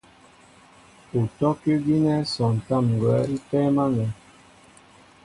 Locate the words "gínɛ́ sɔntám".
1.85-2.85